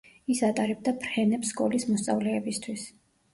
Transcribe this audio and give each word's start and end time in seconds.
ის 0.35 0.39
ატარებდა 0.45 0.93
ფრენებს 1.03 1.51
სკოლის 1.53 1.85
მოსწავლეებისთვის. 1.91 2.89